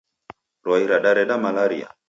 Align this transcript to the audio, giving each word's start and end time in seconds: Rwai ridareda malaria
Rwai 0.65 0.83
ridareda 0.89 1.35
malaria 1.43 1.87